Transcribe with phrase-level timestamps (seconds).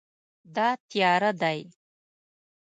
[0.55, 1.59] دا تیاره دی